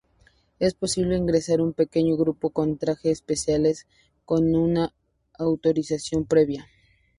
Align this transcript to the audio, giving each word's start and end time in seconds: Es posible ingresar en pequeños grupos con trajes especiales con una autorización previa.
Es 0.57 0.73
posible 0.73 1.15
ingresar 1.15 1.59
en 1.59 1.73
pequeños 1.73 2.17
grupos 2.17 2.51
con 2.53 2.79
trajes 2.79 3.11
especiales 3.19 3.85
con 4.25 4.55
una 4.55 4.95
autorización 5.37 6.25
previa. 6.25 6.65